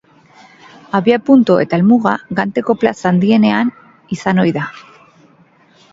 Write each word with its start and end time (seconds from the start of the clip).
Abiapuntu 0.99 1.57
eta 1.65 1.77
helmuga 1.81 2.15
Ganteko 2.41 2.77
plaza 2.85 3.07
handienean 3.13 3.73
izan 4.19 4.45
ohi 4.47 4.59
da. 4.61 4.65